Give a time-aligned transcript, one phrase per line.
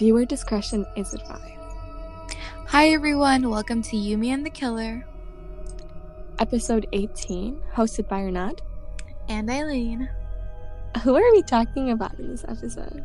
[0.00, 1.44] Viewer discretion is advised.
[2.68, 3.50] Hi, everyone.
[3.50, 5.04] Welcome to Yumi and the Killer.
[6.38, 8.60] Episode 18, hosted by Renat.
[9.28, 10.08] And Eileen.
[11.04, 13.04] Who are we talking about in this episode?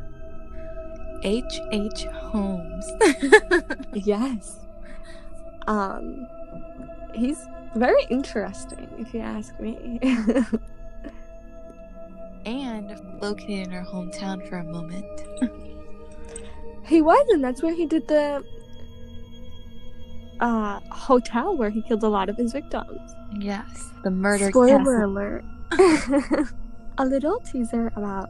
[1.23, 1.59] H.
[1.73, 2.05] H.
[2.05, 2.89] Holmes.
[3.93, 4.61] yes.
[5.67, 6.25] Um,
[7.13, 9.99] he's very interesting, if you ask me.
[12.45, 15.05] and located in our hometown for a moment.
[16.87, 18.43] he was, and that's where he did the
[20.39, 23.15] uh, hotel where he killed a lot of his victims.
[23.39, 24.49] Yes, the murder.
[24.49, 25.05] Spoiler castle.
[25.05, 25.45] alert.
[26.97, 28.29] a little teaser about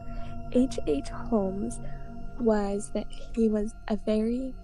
[0.52, 0.78] H.
[0.86, 1.08] H.
[1.08, 1.80] Holmes
[2.40, 4.54] was that he was a very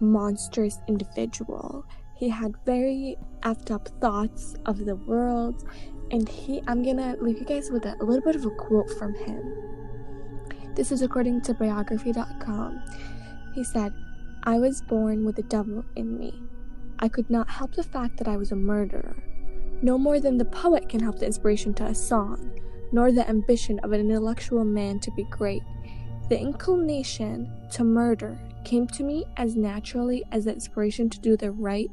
[0.00, 1.84] monstrous individual.
[2.16, 5.64] He had very effed up thoughts of the world,
[6.10, 8.90] and he I'm gonna leave you guys with a, a little bit of a quote
[8.98, 9.87] from him.
[10.78, 12.80] This is according to biography.com.
[13.52, 13.92] He said,
[14.44, 16.40] I was born with the devil in me.
[17.00, 19.16] I could not help the fact that I was a murderer.
[19.82, 22.60] No more than the poet can help the inspiration to a song,
[22.92, 25.64] nor the ambition of an intellectual man to be great.
[26.28, 31.50] The inclination to murder came to me as naturally as the inspiration to do the
[31.50, 31.90] right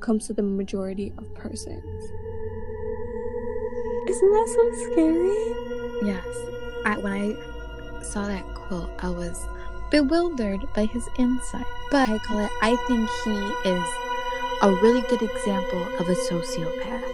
[0.00, 2.04] comes to the majority of persons.
[4.10, 6.06] Isn't that so scary?
[6.06, 6.26] Yes.
[6.84, 7.55] I, when I
[8.06, 9.46] saw that quote, I was
[9.90, 11.66] bewildered by his insight.
[11.90, 13.88] But I call it, I think he is
[14.62, 17.12] a really good example of a sociopath.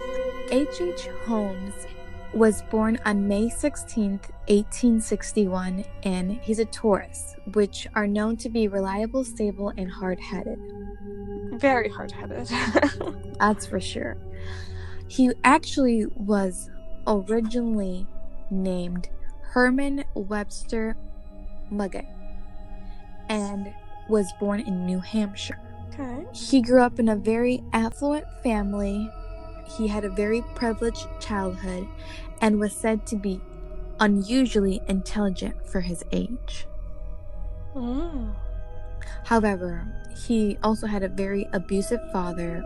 [0.51, 0.81] H.H.
[0.81, 1.07] H.
[1.25, 1.73] Holmes
[2.33, 8.67] was born on May 16th, 1861, and he's a Taurus, which are known to be
[8.67, 10.59] reliable, stable, and hard headed.
[11.53, 12.47] Very hard headed.
[13.39, 14.17] That's for sure.
[15.07, 16.71] He actually was
[17.05, 18.07] originally
[18.49, 19.09] named
[19.53, 20.97] Herman Webster
[21.71, 22.07] Mudgett
[23.29, 23.73] and
[24.09, 25.59] was born in New Hampshire.
[25.89, 26.25] Okay.
[26.33, 29.09] He grew up in a very affluent family
[29.77, 31.87] he had a very privileged childhood
[32.41, 33.41] and was said to be
[33.99, 36.67] unusually intelligent for his age.
[37.75, 38.33] Mm.
[39.25, 39.87] However,
[40.27, 42.63] he also had a very abusive father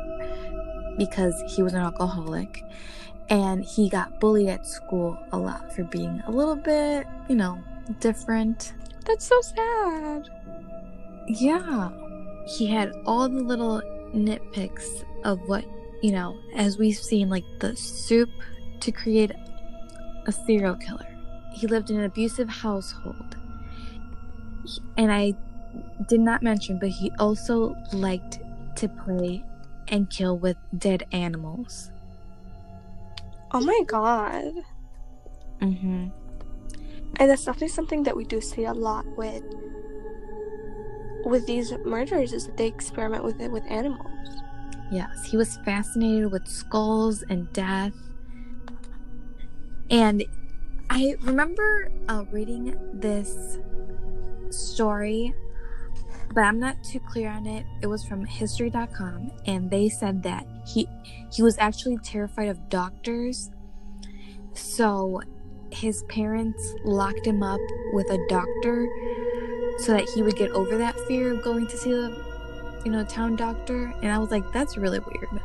[0.98, 2.64] because he was an alcoholic
[3.30, 7.62] and he got bullied at school a lot for being a little bit, you know,
[8.00, 8.74] different.
[9.06, 10.30] That's so sad.
[11.28, 11.90] Yeah.
[12.48, 13.82] He had all the little
[14.14, 15.66] nitpicks of what
[16.02, 18.30] you know, as we've seen, like the soup
[18.82, 19.32] to create
[20.26, 21.08] a serial killer.
[21.54, 23.36] He lived in an abusive household.
[24.98, 25.34] And I
[26.08, 28.40] did not mention, but he also liked
[28.76, 29.44] to play
[29.88, 31.92] and kill with dead animals.
[33.52, 34.54] Oh my god.
[35.62, 36.08] Mm-hmm.
[37.20, 39.44] And that's definitely something that we do see a lot with
[41.26, 44.42] with these murders is that they experiment with it with animals.
[44.92, 47.94] Yes, he was fascinated with skulls and death.
[49.90, 50.24] And
[50.90, 53.60] I remember uh, reading this
[54.50, 55.34] story,
[56.34, 57.66] but I'm not too clear on it.
[57.82, 60.88] It was from history.com and they said that he
[61.32, 63.52] he was actually terrified of doctors.
[64.54, 65.22] So
[65.72, 67.60] his parents locked him up
[67.94, 68.88] with a doctor
[69.80, 72.28] so that he would get over that fear of going to see the
[72.88, 73.94] you know, town doctor.
[74.02, 75.42] And I was like, that's really weird.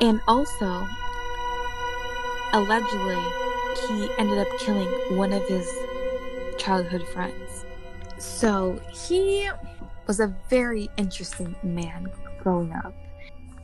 [0.00, 0.88] And also,
[2.52, 3.22] allegedly,
[3.86, 5.72] he ended up killing one of his
[6.58, 7.64] childhood friends.
[8.18, 9.48] So he
[10.10, 12.10] was a very interesting man
[12.42, 12.92] growing up.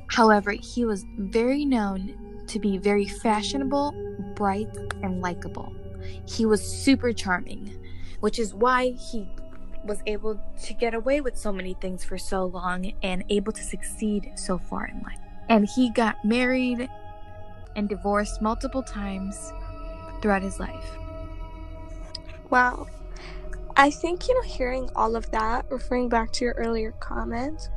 [0.07, 3.93] However, he was very known to be very fashionable,
[4.37, 4.69] bright,
[5.03, 5.75] and likable.
[6.25, 7.77] He was super charming,
[8.21, 9.29] which is why he
[9.87, 13.65] was able to get away with so many things for so long and able to
[13.65, 15.19] succeed so far in life.
[15.49, 16.89] And he got married
[17.75, 19.53] and divorced multiple times
[20.23, 20.97] throughout his life.
[22.51, 22.87] Wow.
[23.76, 27.68] I think, you know, hearing all of that, referring back to your earlier comment,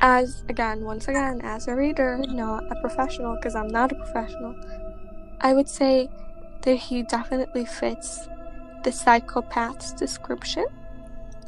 [0.00, 4.54] as again, once again, as a reader, not a professional, because I'm not a professional,
[5.40, 6.08] I would say
[6.62, 8.28] that he definitely fits
[8.84, 10.66] the psychopath's description,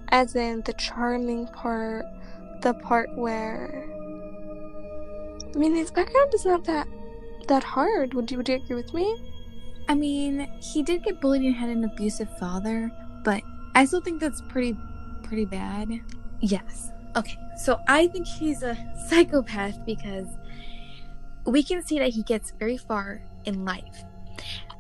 [0.09, 2.05] as in the charming part,
[2.63, 3.85] the part where.
[5.55, 6.89] I mean, his background is not that
[7.49, 8.15] that hard.
[8.15, 9.36] Would you would you agree with me?
[9.89, 12.91] I mean, he did get bullied and had an abusive father,
[13.25, 13.43] but
[13.75, 14.77] I still think that's pretty
[15.23, 16.01] pretty bad.
[16.41, 16.91] Yes.
[17.17, 17.37] Okay.
[17.57, 18.77] So I think he's a
[19.09, 20.27] psychopath because
[21.45, 24.05] we can see that he gets very far in life.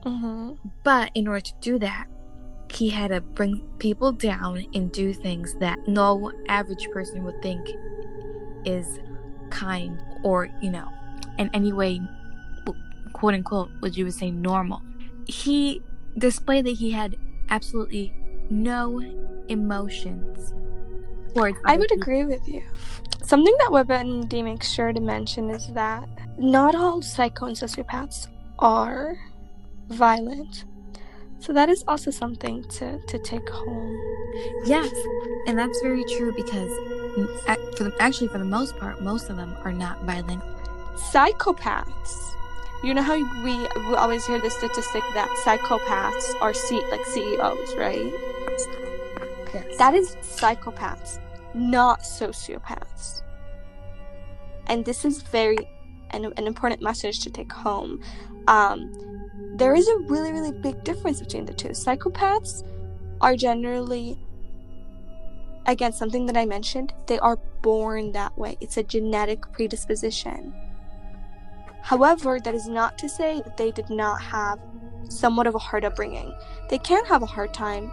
[0.04, 0.54] Mm-hmm.
[0.84, 2.06] But in order to do that,
[2.72, 7.68] he had to bring people down and do things that no average person would think
[8.64, 8.98] is
[9.50, 10.88] kind or, you know,
[11.38, 12.00] in any way,
[13.12, 14.82] quote unquote, what you would say normal.
[15.26, 15.82] He
[16.18, 17.16] displayed that he had
[17.50, 18.14] absolutely
[18.50, 19.00] no
[19.48, 20.54] emotions
[21.34, 21.58] towards.
[21.64, 22.62] I would agree with you.
[23.22, 26.08] Something that WebMD makes sure to mention is that
[26.38, 28.28] not all psycho and sociopaths
[28.58, 29.16] are
[29.88, 30.64] violent.
[31.38, 34.00] So that is also something to, to take home.
[34.64, 34.90] Yes,
[35.46, 39.36] and that's very true because mm, for the, actually for the most part, most of
[39.36, 40.42] them are not violent.
[40.94, 42.35] Psychopaths.
[42.82, 43.56] You know how we,
[43.88, 48.12] we always hear the statistic that psychopaths are C, like CEOs, right?
[49.54, 49.78] Yes.
[49.78, 51.18] That is psychopaths,
[51.54, 53.22] not sociopaths.
[54.66, 55.56] And this is very
[56.10, 58.00] an, an important message to take home.
[58.48, 58.92] Um,
[59.56, 61.68] there is a really, really big difference between the two.
[61.68, 62.62] Psychopaths
[63.20, 64.18] are generally,
[65.66, 68.56] again, something that I mentioned, they are born that way.
[68.60, 70.54] It's a genetic predisposition.
[71.86, 74.58] However, that is not to say that they did not have
[75.08, 76.34] somewhat of a hard upbringing.
[76.68, 77.92] They can have a hard time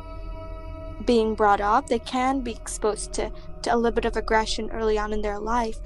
[1.05, 3.31] being brought up, they can be exposed to,
[3.61, 5.79] to a little bit of aggression early on in their life,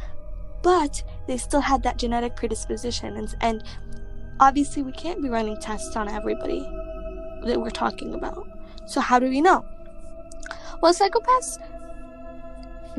[0.63, 3.18] but they still had that genetic predisposition.
[3.18, 3.63] And, and
[4.39, 6.62] obviously, we can't be running tests on everybody
[7.44, 8.48] that we're talking about.
[8.86, 9.65] So, how do we know?
[10.81, 11.57] Well, psychopaths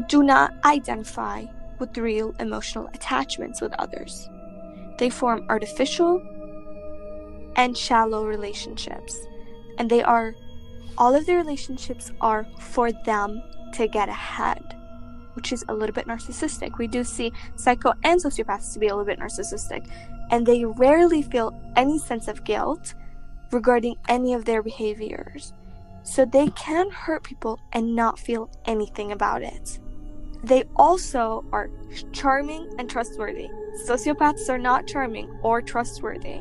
[0.07, 1.47] do not identify
[1.79, 4.29] with real emotional attachments with others.
[4.99, 6.21] They form artificial
[7.57, 9.17] and shallow relationships.
[9.79, 10.35] And they are,
[10.97, 13.43] all of their relationships are for them
[13.75, 14.77] to get ahead,
[15.35, 16.79] which is a little bit narcissistic.
[16.79, 19.89] We do see psycho and sociopaths to be a little bit narcissistic.
[20.31, 22.95] And they rarely feel any sense of guilt
[23.53, 25.53] regarding any of their behaviors.
[26.03, 29.79] So they can hurt people and not feel anything about it.
[30.45, 31.71] They also are
[32.13, 33.49] charming and trustworthy.
[33.87, 36.41] Sociopaths are not charming or trustworthy.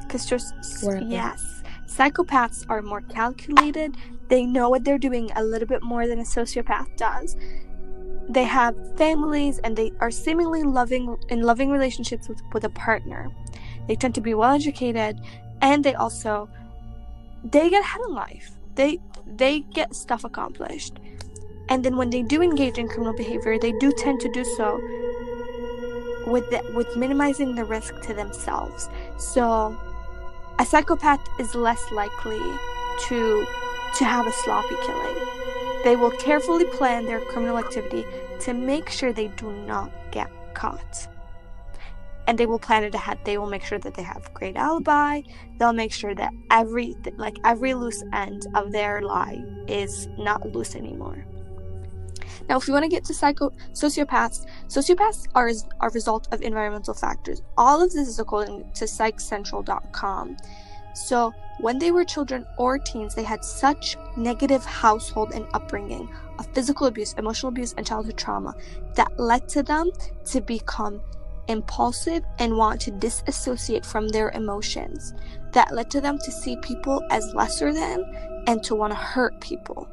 [0.00, 0.54] Because just,
[1.06, 3.96] yes, psychopaths are more calculated.
[4.28, 7.36] They know what they're doing a little bit more than a sociopath does.
[8.28, 13.30] They have families and they are seemingly loving in loving relationships with, with a partner.
[13.86, 15.18] They tend to be well educated
[15.62, 16.48] and they also
[17.44, 18.50] they get ahead in life.
[18.74, 20.98] They they get stuff accomplished.
[21.68, 24.80] And then when they do engage in criminal behavior, they do tend to do so
[26.26, 28.88] with the, with minimizing the risk to themselves.
[29.18, 29.78] So
[30.58, 32.40] a psychopath is less likely
[33.08, 33.46] to
[33.96, 35.16] to have a sloppy killing.
[35.84, 38.04] They will carefully plan their criminal activity
[38.40, 41.08] to make sure they do not get caught.
[42.26, 43.18] And they will plan it ahead.
[43.24, 45.22] They will make sure that they have great alibi.
[45.58, 50.74] They'll make sure that every like every loose end of their lie is not loose
[50.74, 51.24] anymore.
[52.48, 55.50] Now, if we want to get to psycho sociopaths, sociopaths are
[55.80, 57.42] are a result of environmental factors.
[57.56, 60.36] All of this is according to PsychCentral.com.
[60.94, 66.08] So, when they were children or teens, they had such negative household and upbringing
[66.38, 68.54] of physical abuse, emotional abuse, and childhood trauma
[68.94, 69.90] that led to them
[70.26, 71.00] to become
[71.48, 75.14] impulsive and want to disassociate from their emotions.
[75.52, 78.04] That led to them to see people as lesser than
[78.46, 79.88] and to want to hurt people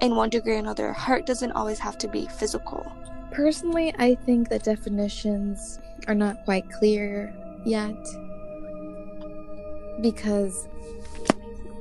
[0.00, 0.92] in one degree or another.
[0.92, 2.90] Hurt doesn't always have to be physical.
[3.32, 7.32] Personally, I think the definitions are not quite clear
[7.64, 7.96] yet
[10.00, 10.66] because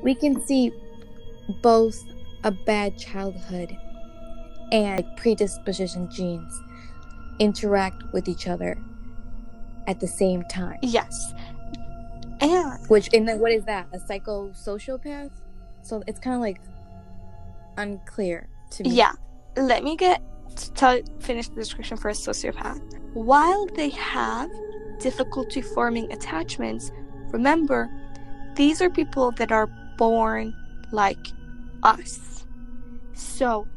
[0.03, 0.71] we can see
[1.61, 1.97] both
[2.43, 3.75] a bad childhood
[4.71, 6.61] and predisposition genes
[7.39, 8.77] interact with each other
[9.87, 10.77] at the same time.
[10.81, 11.33] Yes.
[12.41, 13.87] And Which, and then what is that?
[13.93, 15.31] A psychosociopath?
[15.81, 16.61] So it's kind of like
[17.77, 18.91] unclear to me.
[18.91, 19.13] yeah,
[19.57, 20.21] let me get
[20.55, 22.81] to tell, finish the description for a sociopath.
[23.13, 24.49] While they have
[24.99, 26.91] difficulty forming attachments,
[27.31, 27.89] remember,
[28.55, 30.53] these are people that are born
[30.91, 31.27] like
[31.83, 32.45] us.
[33.13, 33.67] So,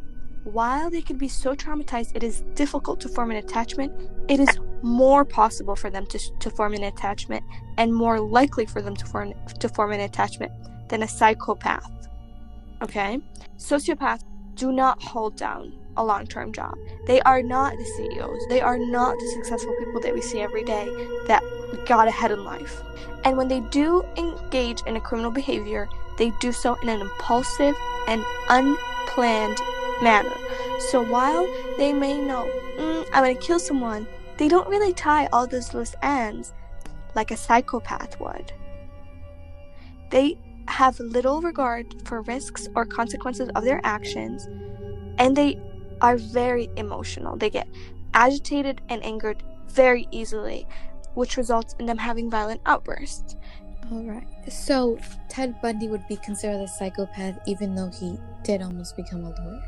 [0.45, 3.93] while they can be so traumatized, it is difficult to form an attachment.
[4.29, 7.45] It is more possible for them to, to form an attachment
[7.79, 10.53] and more likely for them to form to form an attachment
[10.89, 12.01] than a psychopath.
[12.83, 13.21] Okay?
[13.57, 14.25] Sociopaths
[14.55, 16.75] do not hold down a long-term job.
[17.07, 18.41] They are not the CEOs.
[18.49, 20.87] They are not the successful people that we see every day
[21.29, 21.43] that
[21.87, 22.83] got ahead in life.
[23.25, 27.77] And when they do engage in a criminal behavior, they do so in an impulsive
[28.09, 29.59] and unplanned
[30.03, 30.35] manner.
[30.91, 31.47] So while
[31.79, 34.07] they may know, mm, I'm gonna kill someone,
[34.39, 36.53] they don't really tie all those loose ends
[37.15, 38.53] like a psychopath would.
[40.11, 40.39] They
[40.73, 44.49] have little regard for risks or consequences of their actions,
[45.19, 45.61] and they
[46.00, 47.37] are very emotional.
[47.37, 47.69] They get
[48.14, 50.67] agitated and angered very easily,
[51.14, 53.37] which results in them having violent outbursts.
[53.91, 54.26] All right.
[54.49, 54.99] So
[55.29, 59.62] Ted Bundy would be considered a psychopath even though he did almost become a lawyer.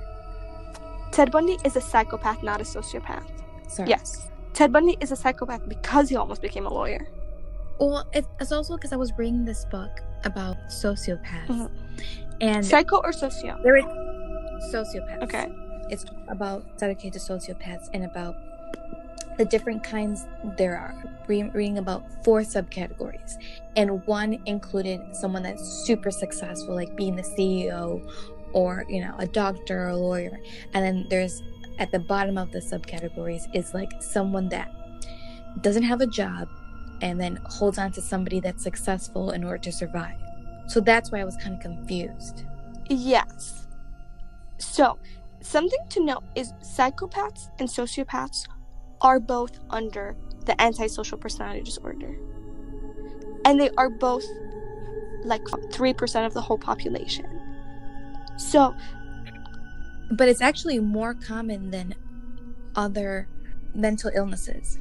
[1.12, 3.28] Ted Bundy is a psychopath, not a sociopath.
[3.68, 3.88] Sorry.
[3.90, 4.28] Yes.
[4.54, 7.06] Ted Bundy is a psychopath because he almost became a lawyer.
[7.78, 11.70] Well, it, it's also because I was reading this book about sociopaths, Mhm.
[12.40, 13.58] and Psycho or socio?
[13.62, 13.82] there were
[14.72, 15.22] sociopaths.
[15.22, 15.48] Okay.
[15.90, 18.36] It's about dedicated to sociopaths and about
[19.36, 20.26] the different kinds
[20.56, 20.94] there are.
[21.26, 23.34] Re- reading about four subcategories,
[23.76, 28.00] and one included someone that's super successful, like being the CEO,
[28.52, 30.38] or you know, a doctor or a lawyer.
[30.72, 31.42] And then there's
[31.80, 34.70] at the bottom of the subcategories is like someone that
[35.60, 36.48] doesn't have a job
[37.04, 40.16] and then holds on to somebody that's successful in order to survive.
[40.66, 42.44] So that's why I was kind of confused.
[42.88, 43.68] Yes.
[44.56, 44.98] So,
[45.42, 48.46] something to note is psychopaths and sociopaths
[49.02, 52.16] are both under the antisocial personality disorder.
[53.44, 54.24] And they are both
[55.24, 57.26] like 3% of the whole population.
[58.38, 58.74] So,
[60.10, 61.94] But it's actually more common than
[62.76, 63.28] other
[63.74, 64.78] mental illnesses.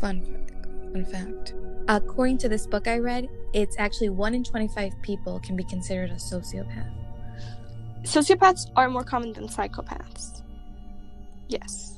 [0.00, 0.24] Fun,
[0.94, 1.54] fun fact.
[1.88, 6.10] According to this book I read, it's actually 1 in 25 people can be considered
[6.10, 6.90] a sociopath.
[8.04, 10.42] sociopaths are more common than psychopaths.
[11.48, 11.90] Yes.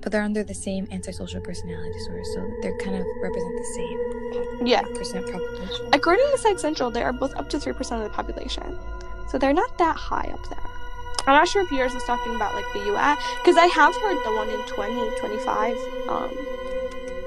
[0.00, 4.66] But they're under the same antisocial personality disorder, so they're kind of represent the same
[4.66, 4.82] Yeah.
[4.82, 5.86] percent population.
[5.92, 8.78] According to Psych Central, they are both up to 3% of the population.
[9.28, 10.58] So they're not that high up there.
[11.26, 14.18] I'm not sure if yours is talking about like the US, because I have heard
[14.24, 15.76] the one in 20, 25
[16.08, 16.30] um,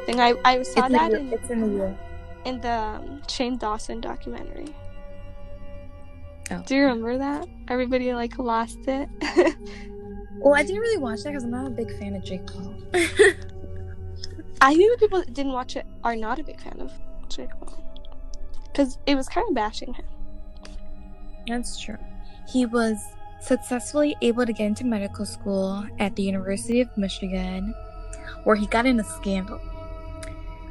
[0.05, 0.19] thing.
[0.19, 1.97] I, I It's saw in, the, that in, it's in the U.S.
[2.45, 4.73] in the um, Shane Dawson documentary.
[6.51, 6.61] Oh.
[6.65, 7.47] Do you remember that?
[7.69, 9.09] Everybody like lost it.
[10.43, 12.75] Well, I didn't really watch that because I'm not a big fan of Jake Paul.
[14.61, 16.91] I think the people that didn't watch it are not a big fan of
[17.29, 17.81] Jake Paul.
[18.65, 20.03] Because it was kind of bashing him.
[21.47, 21.97] That's true.
[22.51, 22.97] He was
[23.39, 27.73] successfully able to get into medical school at the University of Michigan,
[28.43, 29.61] where he got in a scandal.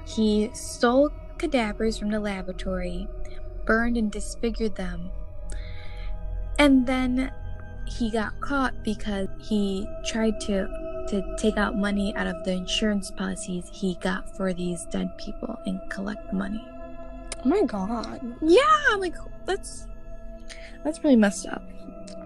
[0.04, 3.08] He stole cadavers from the laboratory,
[3.64, 5.10] burned and disfigured them,
[6.58, 7.32] and then
[7.86, 10.68] he got caught because he tried to
[11.08, 15.58] to take out money out of the insurance policies he got for these dead people
[15.66, 16.64] and collect the money.
[17.44, 18.20] Oh my god.
[18.40, 19.16] Yeah, I'm like
[19.46, 19.86] that's
[20.84, 21.62] that's really messed up.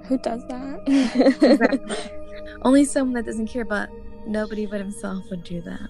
[0.04, 0.83] Who does that?
[0.87, 2.11] Exactly.
[2.62, 3.88] Only someone that doesn't care about
[4.26, 5.88] nobody but himself would do that.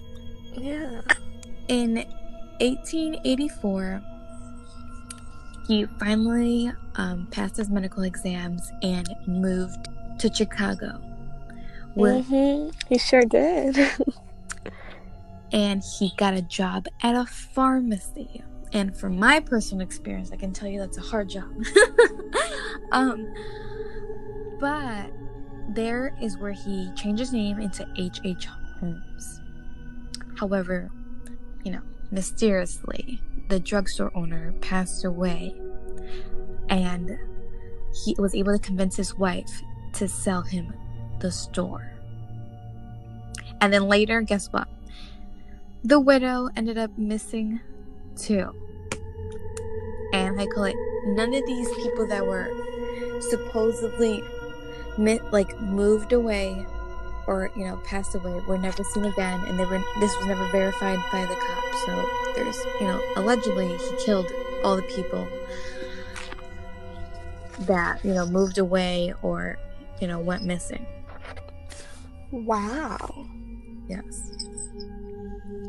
[0.53, 1.01] yeah.
[1.67, 1.95] In
[2.59, 4.01] 1884,
[5.67, 11.01] he finally um, passed his medical exams and moved to Chicago.
[11.93, 13.77] Where, hmm He sure did.
[15.51, 18.43] And he got a job at a pharmacy.
[18.73, 21.49] And from my personal experience, I can tell you that's a hard job.
[22.91, 23.33] um,
[24.59, 25.09] but
[25.69, 28.19] there is where he changed his name into H.H.
[28.25, 28.47] H.
[28.79, 29.41] Holmes.
[30.37, 30.91] However,
[31.63, 35.53] you know, mysteriously, the drugstore owner passed away,
[36.69, 37.17] and
[38.05, 39.61] he was able to convince his wife
[39.93, 40.73] to sell him
[41.19, 41.91] the store.
[43.61, 44.67] And then later, guess what?
[45.83, 47.59] The widow ended up missing
[48.15, 48.51] too.
[50.13, 52.49] And I call it none of these people that were
[53.29, 54.23] supposedly
[55.31, 56.65] like moved away
[57.27, 60.47] or you know passed away were never seen again and they were this was never
[60.51, 64.31] verified by the cops so there's you know allegedly he killed
[64.63, 65.27] all the people
[67.61, 69.57] that you know moved away or
[70.01, 70.85] you know went missing
[72.31, 73.25] wow.
[73.87, 74.31] yes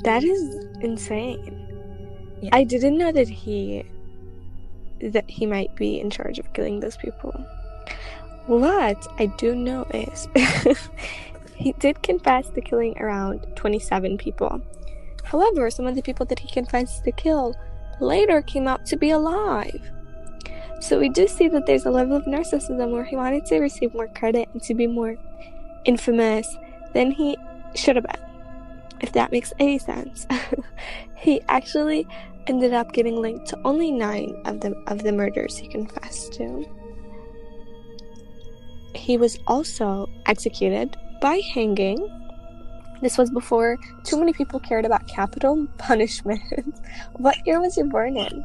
[0.04, 0.40] That is
[0.80, 1.66] insane.
[2.42, 2.50] Yeah.
[2.52, 3.84] I didn't know that he
[5.00, 7.32] that he might be in charge of killing those people.
[8.46, 10.28] What I do know is
[11.58, 14.60] he did confess to killing around 27 people.
[15.24, 17.54] However, some of the people that he confessed to kill
[18.00, 19.90] later came out to be alive.
[20.80, 23.92] So we do see that there's a level of narcissism where he wanted to receive
[23.92, 25.16] more credit and to be more
[25.84, 26.56] infamous
[26.94, 27.36] than he
[27.74, 28.28] should have been
[29.00, 30.26] if that makes any sense.
[31.16, 32.06] he actually
[32.46, 36.66] ended up getting linked to only nine of the of the murders he confessed to.
[38.94, 42.08] He was also executed by hanging.
[43.00, 46.80] This was before too many people cared about capital punishment.
[47.14, 48.44] what year was you born in?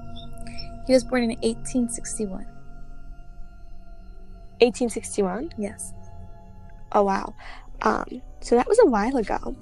[0.85, 2.45] He was born in 1861.
[4.59, 5.51] 1861.
[5.57, 5.93] Yes.
[6.91, 7.33] Oh wow.
[7.81, 9.55] Um, so that was a while ago,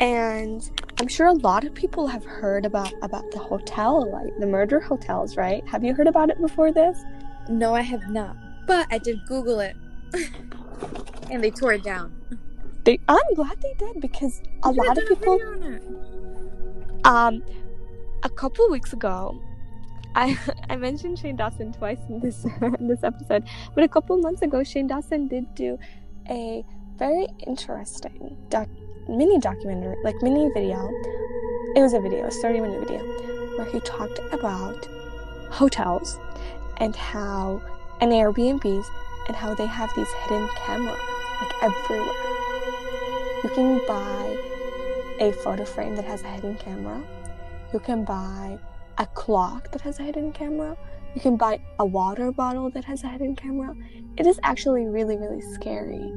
[0.00, 0.62] and
[0.98, 4.80] I'm sure a lot of people have heard about about the hotel, like the murder
[4.80, 5.66] hotels, right?
[5.68, 7.02] Have you heard about it before this?
[7.48, 8.36] No, I have not.
[8.66, 9.76] But I did Google it.
[11.30, 12.12] and they tore it down.
[12.84, 15.38] They, I'm glad they did because a You lot of people.
[15.38, 17.06] video on it.
[17.06, 17.42] Um,
[18.22, 19.40] a couple weeks ago,
[20.14, 20.38] I
[20.70, 22.44] I mentioned Shane Dawson twice in this
[22.80, 25.78] in this episode, but a couple months ago, Shane Dawson did do
[26.28, 26.64] a
[26.96, 28.68] very interesting doc,
[29.08, 30.88] mini documentary, like mini video.
[31.76, 33.02] It was a video, a 30 minute video,
[33.56, 34.86] where he talked about
[35.50, 36.18] hotels
[36.78, 37.60] and how
[38.00, 38.86] and Airbnbs
[39.28, 40.98] and how they have these hidden cameras
[41.40, 42.43] like everywhere.
[43.44, 44.38] You can buy
[45.20, 46.98] a photo frame that has a hidden camera.
[47.74, 48.58] You can buy
[48.96, 50.78] a clock that has a hidden camera.
[51.14, 53.76] You can buy a water bottle that has a hidden camera.
[54.16, 56.10] It is actually really, really scary.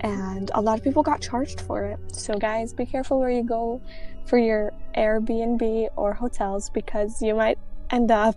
[0.00, 1.98] And a lot of people got charged for it.
[2.14, 3.82] So, guys, be careful where you go
[4.24, 7.58] for your Airbnb or hotels because you might
[7.90, 8.36] end up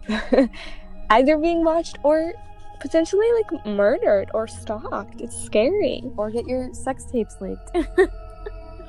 [1.09, 2.33] either being watched or
[2.79, 5.22] potentially like murdered or stalked.
[5.22, 6.03] It's scary.
[6.17, 7.72] Or get your sex tapes leaked.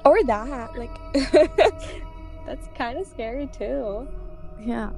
[0.04, 0.74] Or that.
[0.78, 0.96] Like,
[2.46, 4.08] that's kind of scary too.
[4.60, 4.90] yeah.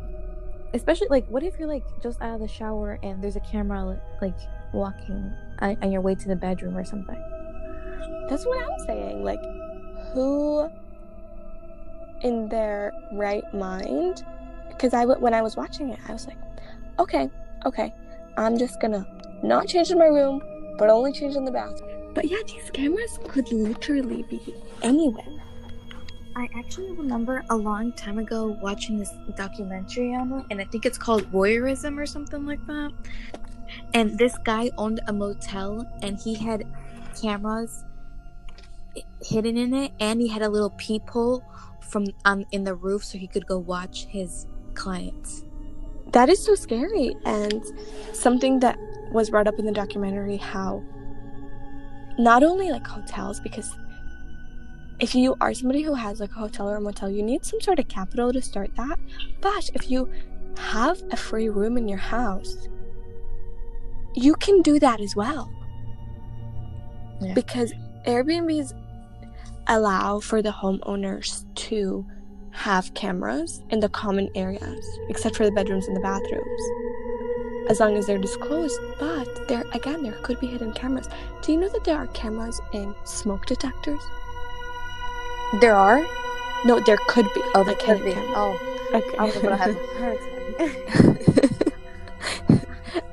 [0.72, 4.00] Especially like, what if you're like just out of the shower and there's a camera
[4.22, 4.38] like
[4.72, 7.20] walking on, on your way to the bedroom or something?
[8.28, 9.24] That's what I'm saying.
[9.24, 9.40] Like,
[10.12, 10.70] who
[12.22, 14.24] in their right mind?
[14.68, 16.38] Because I, when I was watching it, I was like,
[17.00, 17.28] okay,
[17.66, 17.92] okay,
[18.36, 19.06] I'm just gonna
[19.42, 20.42] not change in my room,
[20.78, 22.12] but only change in the bathroom.
[22.14, 25.40] But yeah, these cameras could literally be anywhere.
[26.36, 30.86] I actually remember a long time ago watching this documentary on it, and I think
[30.86, 32.92] it's called Voyeurism or something like that.
[33.94, 36.64] And this guy owned a motel, and he had
[37.20, 37.84] cameras
[39.22, 41.44] hidden in it, and he had a little peephole
[41.80, 45.44] from um, in the roof, so he could go watch his clients.
[46.12, 47.16] That is so scary.
[47.24, 47.64] And
[48.12, 48.78] something that
[49.10, 50.82] was brought up in the documentary how
[52.18, 53.70] not only like hotels, because
[55.00, 57.60] if you are somebody who has like a hotel or a motel, you need some
[57.60, 58.98] sort of capital to start that.
[59.40, 60.10] But if you
[60.58, 62.68] have a free room in your house,
[64.14, 65.50] you can do that as well.
[67.20, 67.34] Yeah.
[67.34, 67.72] Because
[68.06, 68.74] Airbnbs
[69.66, 72.04] allow for the homeowners to
[72.52, 76.62] have cameras in the common areas, except for the bedrooms and the bathrooms,
[77.70, 78.78] as long as they're disclosed.
[78.98, 81.08] But there, again, there could be hidden cameras.
[81.42, 84.02] Do you know that there are cameras in smoke detectors?
[85.60, 86.04] There are.
[86.64, 87.40] No, there could be.
[87.54, 88.12] Oh, there like could be.
[88.12, 88.32] cameras.
[88.36, 89.16] Oh, Okay.
[89.18, 90.18] I was gonna have a heart
[90.58, 91.74] attack.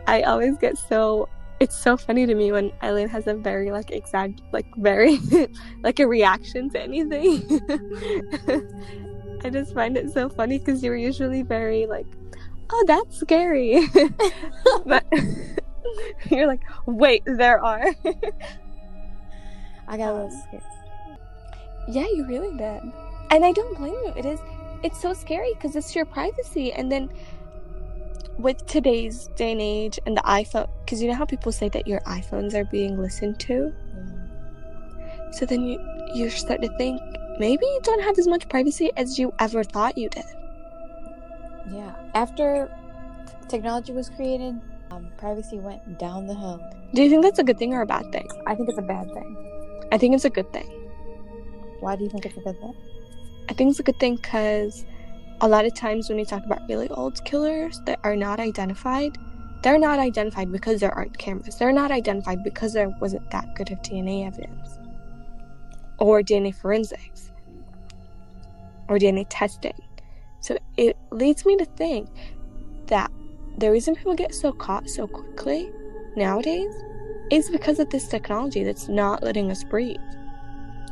[0.07, 3.91] I always get so it's so funny to me when Eileen has a very like
[3.91, 5.19] exact like very
[5.83, 7.43] like a reaction to anything.
[9.43, 12.05] I just find it so funny because you're usually very like,
[12.69, 13.87] oh that's scary.
[14.85, 15.05] but
[16.29, 17.95] you're like, wait, there are.
[19.87, 20.63] I got a little um, scared.
[21.89, 22.81] Yeah, you really did.
[23.31, 24.13] And I don't blame you.
[24.15, 24.39] It is
[24.83, 27.09] it's so scary because it's your privacy and then
[28.37, 31.87] with today's day and age and the iPhone because you know how people say that
[31.87, 33.73] your iPhones are being listened to?
[35.31, 35.79] So then you
[36.13, 37.01] you start to think
[37.39, 40.25] maybe you don't have as much privacy as you ever thought you did.
[41.71, 41.93] Yeah.
[42.13, 42.71] After
[43.47, 44.59] technology was created,
[44.91, 46.61] um, privacy went down the hill.
[46.93, 48.27] Do you think that's a good thing or a bad thing?
[48.45, 49.87] I think it's a bad thing.
[49.91, 50.67] I think it's a good thing.
[51.79, 52.75] Why do you think it's a good thing?
[53.49, 54.85] I think it's a good thing because
[55.41, 59.17] a lot of times when we talk about really old killers that are not identified,
[59.61, 61.57] they're not identified because there aren't cameras.
[61.57, 64.79] They're not identified because there wasn't that good of DNA evidence
[65.99, 67.31] or DNA forensics
[68.87, 69.73] or DNA testing.
[70.39, 72.09] So it leads me to think
[72.87, 73.11] that
[73.57, 75.71] the reason people get so caught so quickly
[76.15, 76.73] nowadays
[77.31, 79.97] is because of this technology that's not letting us breathe.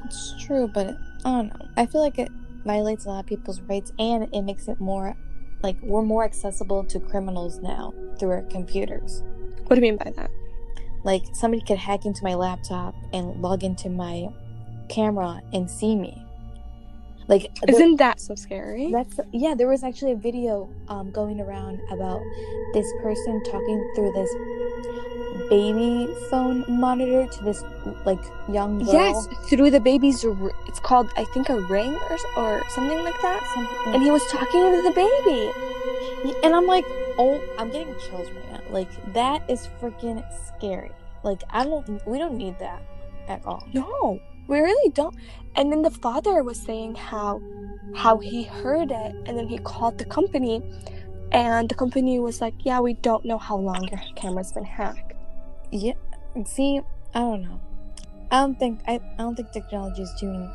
[0.04, 1.68] It's true, but I don't know.
[1.78, 2.30] I feel like it
[2.66, 5.16] violates a lot of people's rights and it makes it more
[5.64, 9.24] like we're more accessible to criminals now through our computers.
[9.66, 10.30] What do you mean by that?
[11.04, 14.28] Like somebody could hack into my laptop and log into my
[14.90, 16.22] camera and see me.
[17.28, 18.92] Like Isn't that so scary?
[18.92, 19.56] That's yeah.
[19.56, 22.22] There was actually a video um, going around about
[22.74, 24.30] this person talking through this
[25.50, 27.64] baby phone monitor to this
[28.06, 28.94] like young girl.
[28.94, 30.24] Yes, through the baby's.
[30.68, 33.42] It's called, I think, a ring or or something like that.
[33.54, 35.52] Something- And he was talking to the baby.
[36.44, 36.86] And I'm like,
[37.18, 38.60] oh, I'm getting chills right now.
[38.72, 40.92] Like that is freaking scary.
[41.24, 42.82] Like I don't, we don't need that
[43.28, 43.64] at all.
[43.74, 45.16] No, we really don't.
[45.56, 47.42] And then the father was saying how
[47.96, 50.62] how he heard it and then he called the company
[51.32, 55.14] and the company was like, "Yeah, we don't know how long your camera's been hacked."
[55.72, 55.94] Yeah.
[56.46, 56.82] See,
[57.14, 57.60] I don't know.
[58.32, 60.52] I don't think I, I don't think technology is doing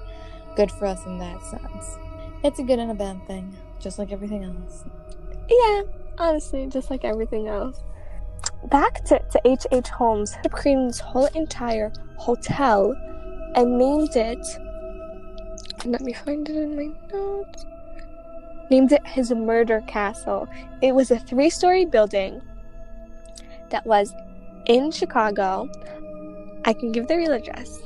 [0.56, 1.98] good for us in that sense.
[2.42, 4.84] It's a good and a bad thing, just like everything else.
[5.48, 5.82] Yeah,
[6.18, 7.82] honestly, just like everything else.
[8.70, 9.88] Back to, to H.H.
[9.88, 12.94] Holmes, this whole entire hotel
[13.54, 14.46] and named it.
[15.84, 17.64] Let me find it in my notes.
[18.70, 20.48] Named it his murder castle.
[20.82, 22.40] It was a three story building
[23.70, 24.14] that was
[24.66, 25.68] in Chicago.
[26.64, 27.80] I can give the real address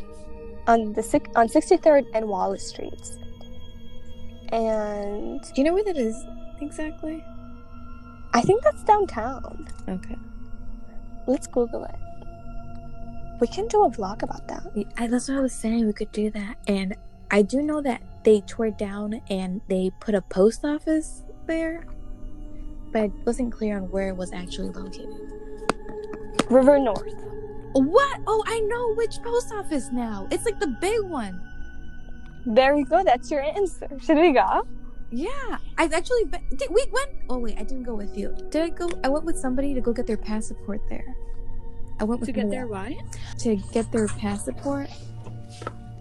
[0.66, 1.02] on the
[1.36, 3.18] on 63rd and Wallace Streets.
[4.50, 6.24] And Do you know where that is
[6.60, 7.24] exactly?
[8.32, 9.68] I think that's downtown.
[9.88, 10.16] Okay.
[11.26, 12.03] Let's Google it.
[13.40, 14.62] We can do a vlog about that.
[14.96, 15.86] I, that's what I was saying.
[15.86, 16.56] We could do that.
[16.68, 16.94] And
[17.30, 21.84] I do know that they tore it down and they put a post office there,
[22.92, 25.08] but I wasn't clear on where it was actually located.
[26.48, 27.12] River North.
[27.72, 28.20] What?
[28.26, 30.28] Oh, I know which post office now.
[30.30, 31.40] It's like the big one.
[32.46, 33.02] There we go.
[33.02, 33.88] That's your answer.
[34.04, 34.66] Should we go?
[35.10, 36.70] Yeah, I've actually be- did.
[36.70, 37.10] We went.
[37.28, 38.34] Oh wait, I didn't go with you.
[38.50, 38.88] Did I go?
[39.02, 41.16] I went with somebody to go get their passport there.
[42.00, 42.96] I went with To get somebody there, else.
[43.32, 43.38] what?
[43.40, 44.88] to get their passport.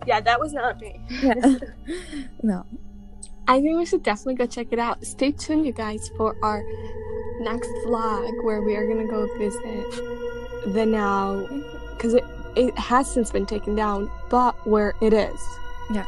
[0.06, 1.00] Yeah, that was not me.
[1.10, 1.56] Yeah.
[2.44, 2.66] no.
[3.48, 5.06] I think we should definitely go check it out.
[5.06, 6.64] Stay tuned, you guys, for our
[7.42, 9.64] next vlog where we are gonna go visit
[10.74, 11.46] the now,
[11.92, 12.24] because it
[12.56, 15.40] it has since been taken down, but where it is.
[15.92, 16.06] Yeah.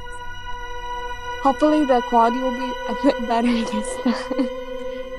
[1.41, 4.49] Hopefully, the quality will be a bit better this time.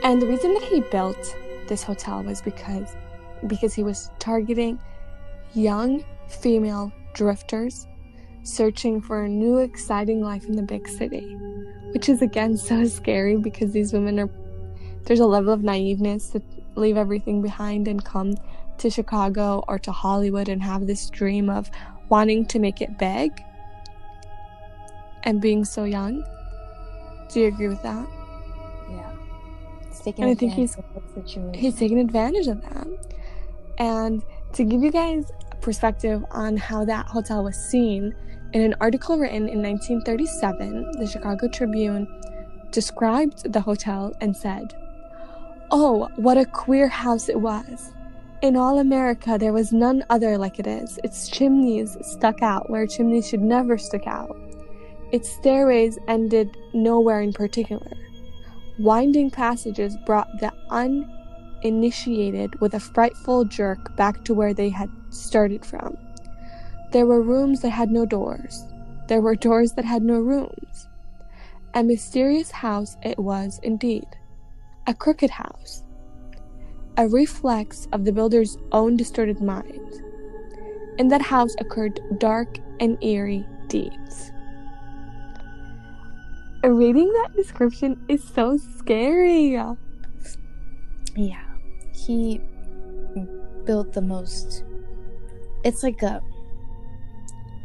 [0.04, 2.94] and the reason that he built this hotel was because
[3.48, 4.78] because he was targeting
[5.54, 7.86] young female drifters
[8.42, 11.34] searching for a new exciting life in the big city,
[11.92, 14.30] which is again so scary because these women are
[15.04, 16.42] there's a level of naiveness to
[16.74, 18.34] leave everything behind and come
[18.78, 21.70] to Chicago or to Hollywood and have this dream of
[22.08, 23.32] wanting to make it big
[25.22, 26.24] and being so young.
[27.32, 28.06] Do you agree with that?
[28.90, 29.12] Yeah.
[29.88, 30.76] It's taking And I think he's-
[31.54, 32.86] he's taking advantage of that.
[33.78, 38.14] And to give you guys a perspective on how that hotel was seen,
[38.52, 42.06] in an article written in 1937, the Chicago Tribune
[42.70, 44.74] described the hotel and said,
[45.70, 47.92] Oh, what a queer house it was.
[48.42, 50.98] In all America, there was none other like it is.
[51.02, 54.36] Its chimneys stuck out where chimneys should never stick out.
[55.10, 57.90] Its stairways ended nowhere in particular.
[58.78, 60.52] Winding passages brought the
[61.64, 65.96] uninitiated with a frightful jerk back to where they had started from.
[66.92, 68.64] There were rooms that had no doors.
[69.08, 70.88] There were doors that had no rooms.
[71.74, 74.06] A mysterious house it was indeed.
[74.86, 75.82] A crooked house.
[76.96, 80.02] A reflex of the builder's own distorted mind.
[80.98, 84.30] In that house occurred dark and eerie deeds.
[86.64, 89.52] Reading that description is so scary.
[91.14, 91.45] Yeah.
[91.96, 92.40] He
[93.64, 94.64] built the most.
[95.64, 96.22] It's like a.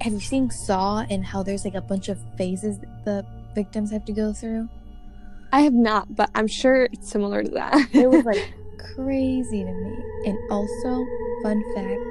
[0.01, 4.05] Have you seen Saw and how there's like a bunch of phases the victims have
[4.05, 4.67] to go through?
[5.53, 7.93] I have not, but I'm sure it's similar to that.
[7.93, 8.53] It was like
[8.95, 10.03] crazy to me.
[10.25, 11.05] And also,
[11.43, 12.01] fun fact,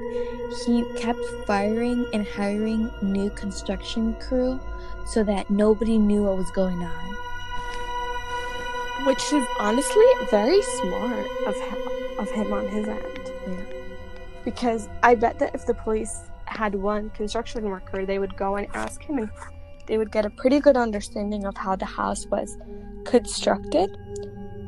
[0.67, 4.61] he kept firing and hiring new construction crew
[5.07, 7.17] so that nobody knew what was going on.
[9.07, 11.79] Which is honestly very smart of him,
[12.19, 13.33] of him on his end.
[13.47, 13.63] Yeah.
[14.45, 18.67] Because I bet that if the police had one construction worker, they would go and
[18.75, 19.31] ask him and
[19.87, 22.57] they would get a pretty good understanding of how the house was
[23.05, 23.97] constructed.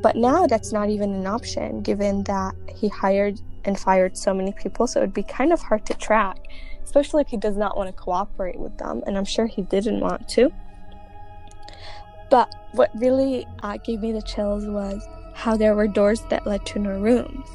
[0.02, 4.52] But now that's not even an option given that he hired and fired so many
[4.52, 6.38] people, so it'd be kind of hard to track,
[6.82, 10.00] especially if he does not want to cooperate with them, and I'm sure he didn't
[10.00, 10.50] want to.
[12.32, 16.64] But what really uh, gave me the chills was how there were doors that led
[16.64, 17.46] to no rooms.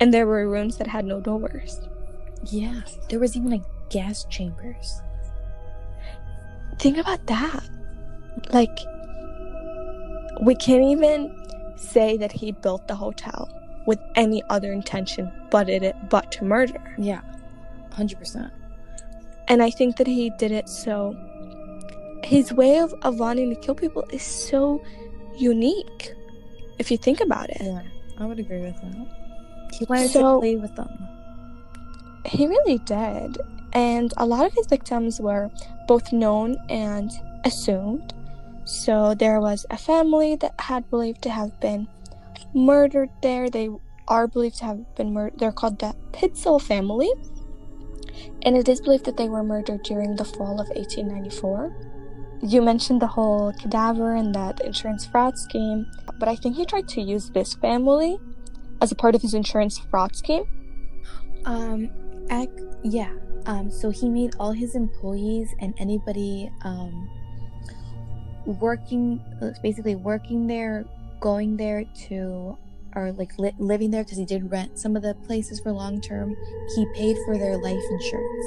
[0.00, 1.80] And there were rooms that had no doors.
[2.42, 2.80] Yeah.
[3.08, 5.00] There was even like gas chambers.
[6.80, 7.62] Think about that.
[8.52, 8.76] Like,
[10.42, 11.32] we can't even
[11.76, 13.48] say that he built the hotel
[13.86, 16.96] with any other intention but it but to murder.
[16.98, 17.20] Yeah.
[17.92, 18.50] 100%.
[19.46, 21.14] And I think that he did it so
[22.24, 24.82] his way of, of wanting to kill people is so
[25.36, 26.12] unique.
[26.78, 27.58] if you think about it.
[27.62, 27.82] Yeah,
[28.18, 29.06] I would agree with that.
[29.78, 30.90] He wanted So- to play with them.
[32.26, 33.38] He really did.
[33.72, 35.50] And a lot of his victims were
[35.86, 37.10] both known and
[37.44, 38.12] assumed.
[38.64, 41.86] So there was a family that had believed to have been
[42.54, 43.50] murdered there.
[43.50, 43.68] They
[44.08, 45.38] are believed to have been murdered.
[45.38, 47.10] They're called the Pitzel family.
[48.42, 51.74] And it is believed that they were murdered during the fall of 1894.
[52.44, 55.86] You mentioned the whole cadaver and that insurance fraud scheme,
[56.18, 58.18] but I think he tried to use this family
[58.82, 60.44] as a part of his insurance fraud scheme.
[61.46, 61.90] Um,
[62.30, 62.50] ac
[62.82, 63.14] yeah.
[63.46, 67.08] Um, so he made all his employees and anybody um
[68.44, 69.24] working,
[69.62, 70.84] basically working there,
[71.20, 72.58] going there to,
[72.94, 75.98] or like li- living there because he did rent some of the places for long
[75.98, 76.36] term.
[76.76, 78.46] He paid for their life insurance.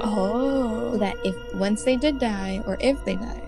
[0.00, 0.92] Oh.
[0.92, 3.42] so that if once they did die or if they die,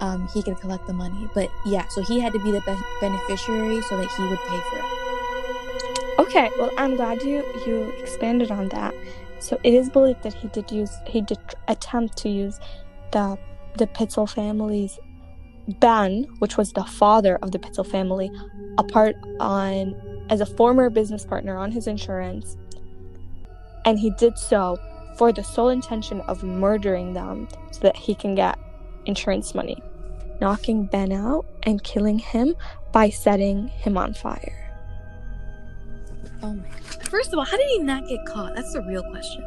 [0.00, 1.28] um, he could collect the money.
[1.34, 4.60] But yeah, so he had to be the be- beneficiary so that he would pay
[4.70, 4.96] for it.
[6.18, 8.94] Okay, well, I'm glad you you expanded on that.
[9.38, 11.38] So it is believed that he did use he did
[11.68, 12.58] attempt to use
[13.12, 13.38] the
[13.76, 14.98] the Pitzel family's
[15.80, 18.30] Ben, which was the father of the Pitzel family,
[18.78, 19.94] apart on
[20.30, 22.56] as a former business partner on his insurance,
[23.84, 24.78] and he did so
[25.16, 28.58] for the sole intention of murdering them so that he can get
[29.06, 29.82] insurance money,
[30.40, 32.54] knocking Ben out and killing him
[32.92, 34.62] by setting him on fire.
[36.42, 36.68] Oh my!
[37.08, 38.54] First of all, how did he not get caught?
[38.54, 39.42] That's the real question.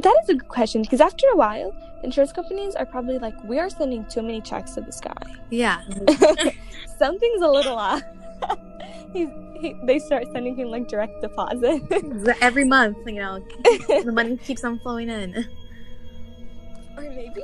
[0.00, 3.58] That is a good question because after a while, insurance companies are probably like, we
[3.58, 5.12] are sending too many checks to this guy.
[5.50, 5.82] Yeah.
[6.98, 8.02] Something's a little off.
[9.12, 9.49] He's, he,
[9.84, 11.82] they start sending him like direct deposit.
[12.40, 13.44] Every month, you know,
[13.88, 15.46] the money keeps on flowing in.
[16.96, 17.42] or maybe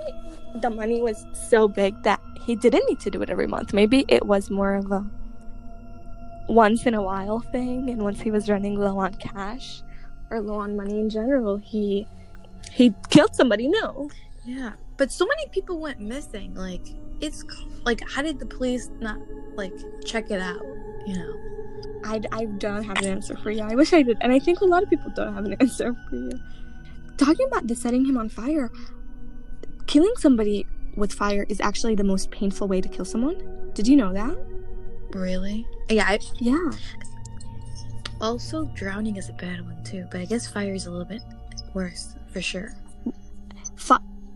[0.61, 3.73] the money was so big that he didn't need to do it every month.
[3.73, 5.05] Maybe it was more of a
[6.49, 9.83] once in a while thing, and once he was running low on cash
[10.31, 12.07] or low on money in general, he
[12.73, 14.11] he killed somebody No.
[14.45, 16.55] Yeah, but so many people went missing.
[16.55, 16.87] Like,
[17.21, 17.45] it's
[17.85, 19.19] like, how did the police not
[19.57, 19.73] like
[20.05, 20.63] check it out?
[21.07, 21.41] You know.
[22.05, 23.63] I, I don't have an answer for you.
[23.63, 24.19] I wish I did.
[24.21, 26.31] And I think a lot of people don't have an answer for you.
[27.17, 28.71] Talking about the setting him on fire,
[29.87, 30.67] killing somebody
[30.97, 33.71] with fire is actually the most painful way to kill someone.
[33.75, 34.37] Did you know that?
[35.11, 35.67] Really?
[35.89, 36.05] Yeah.
[36.09, 36.71] I, Yeah.
[38.21, 41.23] also, drowning is a bad one too, but I guess fire is a little bit
[41.75, 42.75] worse for sure.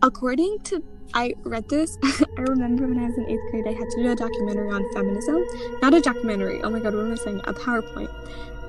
[0.01, 0.83] According to
[1.13, 1.97] I read this.
[2.03, 4.91] I remember when I was in eighth grade, I had to do a documentary on
[4.93, 5.43] feminism.
[5.81, 6.61] Not a documentary.
[6.61, 7.41] Oh my god, what am I saying?
[7.43, 8.09] A PowerPoint.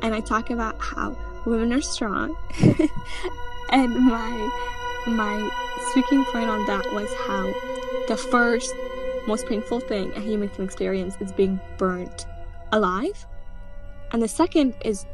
[0.03, 1.16] And I talk about how
[1.47, 2.37] women are strong.
[3.71, 4.51] and my
[5.07, 5.51] my
[5.90, 7.47] speaking point on that was how
[8.09, 8.75] the first
[9.27, 12.27] most painful thing a human can experience is being burnt
[12.73, 13.27] alive,
[14.12, 15.07] and the second is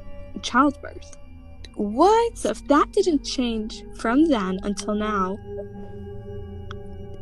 [0.43, 1.17] childbirth.
[1.79, 2.37] What?
[2.37, 5.39] So if that didn't change from then until now,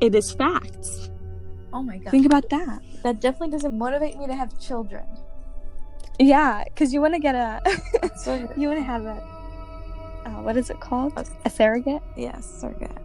[0.00, 1.10] it is facts.
[1.72, 2.10] Oh my god.
[2.10, 2.80] Think about that.
[3.02, 5.04] that definitely doesn't motivate me to have children.
[6.18, 7.60] Yeah, because you want to get a,
[8.56, 9.22] you want to have a,
[10.24, 11.12] uh, what is it called?
[11.44, 12.02] A surrogate.
[12.16, 12.96] yes, surrogate.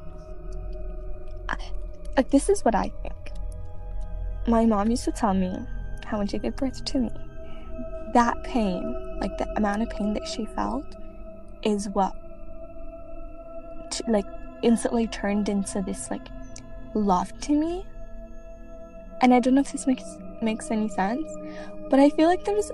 [2.17, 3.31] Like this is what I think.
[4.47, 5.55] My mom used to tell me
[6.05, 7.09] how when she gave birth to me,
[8.13, 10.85] that pain, like the amount of pain that she felt,
[11.63, 12.13] is what,
[13.91, 14.25] t- like,
[14.63, 16.27] instantly turned into this like
[16.93, 17.85] love to me.
[19.21, 21.27] And I don't know if this makes makes any sense,
[21.89, 22.71] but I feel like there's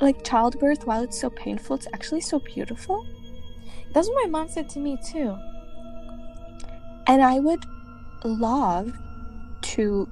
[0.00, 3.06] like childbirth, while it's so painful, it's actually so beautiful.
[3.92, 5.36] That's what my mom said to me too.
[7.06, 7.64] And I would
[8.24, 8.92] love
[9.62, 10.08] to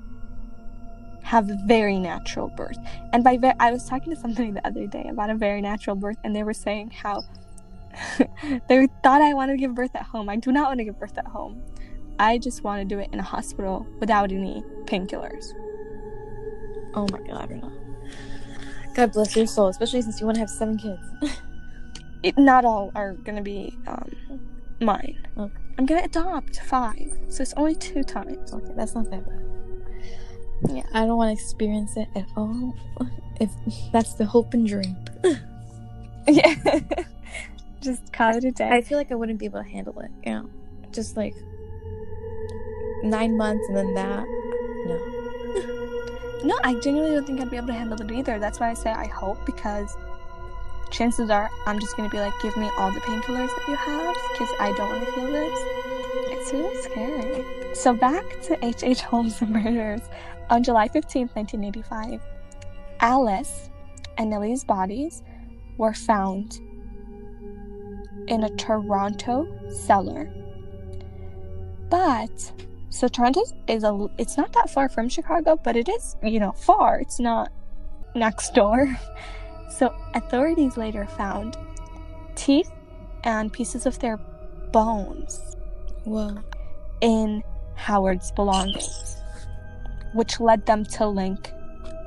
[1.22, 2.78] have a very natural birth.
[3.12, 5.96] And by ve- I was talking to somebody the other day about a very natural
[5.96, 7.24] birth, and they were saying how
[8.68, 10.28] they thought I wanted to give birth at home.
[10.28, 11.62] I do not want to give birth at home.
[12.18, 15.52] I just want to do it in a hospital without any painkillers.
[16.94, 17.72] Oh my god, Rena.
[18.94, 21.02] God bless your soul, especially since you want to have seven kids.
[22.24, 24.10] It, not all are gonna be um,
[24.80, 25.26] mine.
[25.36, 25.52] Okay.
[25.76, 28.50] I'm gonna adopt five, so it's only two times.
[28.50, 30.74] okay, that's not that bad.
[30.74, 30.84] Yeah.
[30.94, 32.74] I don't want to experience it at all.
[33.40, 33.50] If
[33.92, 34.96] that's the hope and dream.
[36.28, 36.80] Yeah.
[37.84, 38.68] Just call it a day.
[38.68, 40.10] I feel like I wouldn't be able to handle it.
[40.24, 40.50] You know,
[40.90, 41.34] just like
[43.02, 44.24] nine months and then that.
[44.86, 45.20] No.
[46.44, 48.38] No, I genuinely don't think I'd be able to handle it either.
[48.38, 49.96] That's why I say I hope because
[50.90, 54.14] chances are I'm just gonna be like, give me all the painkillers that you have
[54.32, 55.58] because I don't want to feel this.
[56.36, 57.74] It's really scary.
[57.74, 59.00] So back to H.H.
[59.00, 60.02] Holmes' murders.
[60.50, 62.20] On July 15th, 1985,
[63.00, 63.70] Alice
[64.18, 65.22] and Nellie's bodies
[65.78, 66.60] were found
[68.28, 70.32] in a Toronto cellar.
[71.90, 72.52] But
[72.90, 76.52] so Toronto is a it's not that far from Chicago, but it is, you know,
[76.52, 77.00] far.
[77.00, 77.50] It's not
[78.14, 78.98] next door.
[79.70, 81.56] So authorities later found
[82.36, 82.70] teeth
[83.24, 84.18] and pieces of their
[84.70, 85.56] bones
[86.04, 86.38] Whoa.
[87.00, 87.42] in
[87.74, 89.16] Howard's belongings,
[90.12, 91.50] which led them to link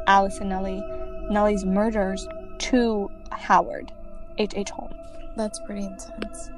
[0.07, 0.81] Alice and Nellie,
[1.29, 2.25] Nellie's murders
[2.59, 3.91] to Howard,
[4.37, 4.53] H.
[4.55, 4.69] H.
[4.69, 5.06] Holmes.
[5.37, 6.49] That's pretty intense.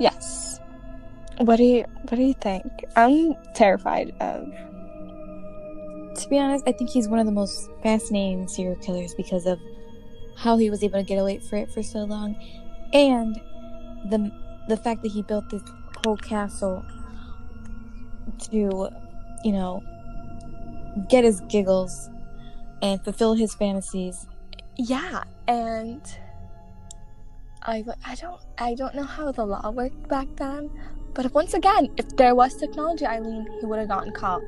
[0.00, 0.60] Yes.
[1.38, 2.64] What do you What do you think?
[2.96, 4.48] I'm terrified of.
[6.16, 9.58] To be honest, I think he's one of the most fascinating serial killers because of
[10.36, 12.36] how he was able to get away for it for so long,
[12.92, 13.36] and
[14.10, 14.30] the
[14.68, 15.62] the fact that he built this
[16.04, 16.84] whole castle
[18.38, 18.88] to,
[19.44, 19.82] you know,
[21.08, 22.08] get his giggles
[22.80, 24.26] and fulfill his fantasies.
[24.76, 26.00] Yeah, and
[27.64, 30.70] I I don't I don't know how the law worked back then,
[31.14, 34.42] but once again, if there was technology, Eileen, he would have gotten caught.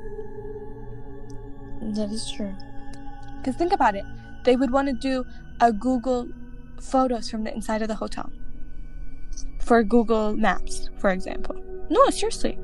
[1.80, 2.54] That is true.
[3.38, 4.04] Because think about it,
[4.44, 5.24] they would want to do
[5.60, 6.28] a Google
[6.80, 8.30] photos from the inside of the hotel
[9.60, 11.56] for Google Maps, for example.
[11.88, 12.58] No, seriously,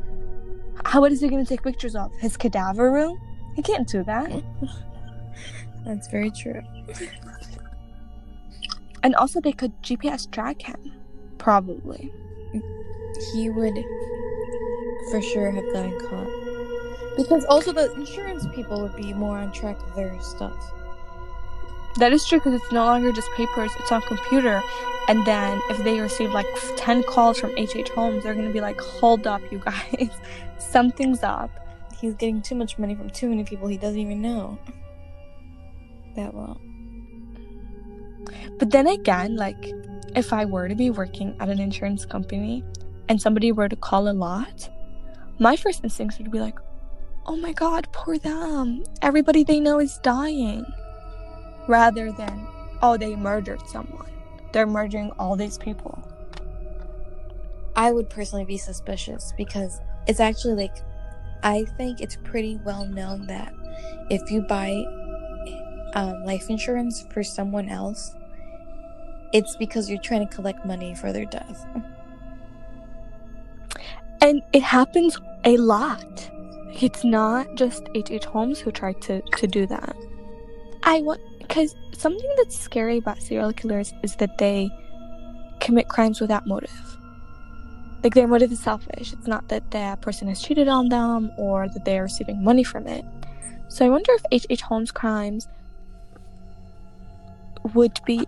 [0.84, 2.10] how what is he going to take pictures of?
[2.20, 3.18] His cadaver room?
[3.56, 4.30] He can't do that.
[5.86, 6.60] That's very true.
[9.02, 10.92] And also, they could GPS track him,
[11.38, 12.12] probably.
[13.32, 13.84] He would
[15.10, 16.28] for sure have gotten caught.
[17.16, 20.72] Because also the insurance people would be more on track of their stuff.
[21.96, 24.62] That is true because it's no longer just papers, it's on computer.
[25.08, 27.90] And then if they receive like 10 calls from H.H.
[27.90, 30.10] Holmes, they're going to be like, hold up, you guys.
[30.58, 31.50] Something's up.
[32.00, 34.58] He's getting too much money from too many people he doesn't even know
[36.16, 36.58] that well.
[38.58, 39.72] But then again, like,
[40.14, 42.64] if I were to be working at an insurance company
[43.08, 44.68] and somebody were to call a lot,
[45.38, 46.58] my first instincts would be like,
[47.26, 48.84] oh my god, poor them.
[49.00, 50.64] Everybody they know is dying.
[51.68, 52.46] Rather than,
[52.82, 54.10] oh, they murdered someone.
[54.52, 56.02] They're murdering all these people.
[57.74, 60.76] I would personally be suspicious because it's actually like
[61.42, 63.52] I think it's pretty well known that
[64.10, 64.84] if you buy
[65.94, 68.14] um, life insurance for someone else,
[69.32, 71.66] it's because you're trying to collect money for their death.
[74.20, 76.30] And it happens a lot.
[76.80, 78.24] It's not just H.H.
[78.24, 79.96] Holmes who tried to, to do that.
[80.84, 84.70] I want, because something that's scary about serial killers is that they
[85.60, 86.98] commit crimes without motive.
[88.02, 89.12] Like their motive is selfish.
[89.12, 92.64] It's not that the person has cheated on them or that they are receiving money
[92.64, 93.04] from it.
[93.68, 94.62] So I wonder if H.H.
[94.62, 95.48] Holmes' crimes
[97.74, 98.26] would be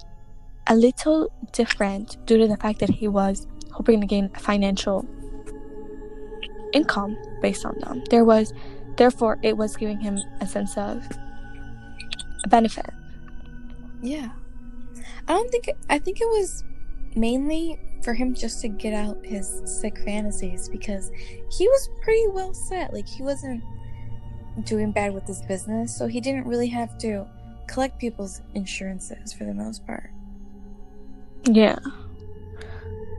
[0.67, 5.07] a little different due to the fact that he was hoping to gain financial
[6.73, 8.03] income based on them.
[8.11, 8.53] There was,
[8.97, 11.03] therefore, it was giving him a sense of
[12.45, 12.91] a benefit.
[14.03, 14.31] Yeah.
[15.27, 16.65] I don't think I think it was
[17.17, 21.11] mainly for him just to get out his sick fantasies because
[21.51, 22.93] he was pretty well set.
[22.93, 23.63] Like he wasn't
[24.65, 27.27] doing bad with his business, so he didn't really have to
[27.67, 30.11] collect people's insurances for the most part.
[31.47, 31.79] Yeah.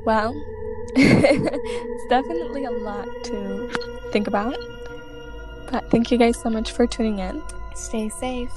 [0.05, 0.33] Well,
[0.95, 3.69] it's definitely a lot to
[4.11, 4.55] think about.
[5.71, 7.41] But thank you guys so much for tuning in.
[7.75, 8.51] Stay safe.